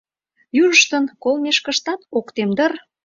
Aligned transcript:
Южыштын 0.61 1.05
колымешкыштак 1.23 1.99
ок 2.17 2.27
тем 2.35 2.49
дыр. 2.57 2.73